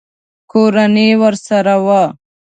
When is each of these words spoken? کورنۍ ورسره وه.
کورنۍ 0.51 1.09
ورسره 1.21 1.75
وه. 1.85 2.03